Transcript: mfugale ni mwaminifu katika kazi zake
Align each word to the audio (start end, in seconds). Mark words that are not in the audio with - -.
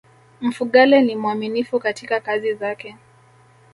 mfugale 0.41 1.01
ni 1.01 1.15
mwaminifu 1.15 1.79
katika 1.79 2.19
kazi 2.19 2.53
zake 2.53 2.97